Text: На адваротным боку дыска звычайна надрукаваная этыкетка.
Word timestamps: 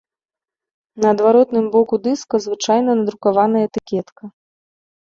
На 1.05 1.11
адваротным 1.17 1.69
боку 1.77 1.95
дыска 2.09 2.35
звычайна 2.49 2.91
надрукаваная 3.05 3.63
этыкетка. 3.71 4.23